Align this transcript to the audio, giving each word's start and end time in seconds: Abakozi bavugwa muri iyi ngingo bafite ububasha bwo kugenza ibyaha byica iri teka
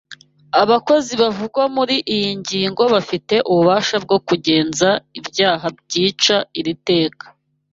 Abakozi 0.61 1.13
bavugwa 1.21 1.63
muri 1.75 1.95
iyi 2.15 2.29
ngingo 2.41 2.83
bafite 2.93 3.35
ububasha 3.51 3.95
bwo 4.03 4.17
kugenza 4.27 4.89
ibyaha 5.19 5.65
byica 5.79 6.35
iri 6.59 6.73
teka 6.89 7.25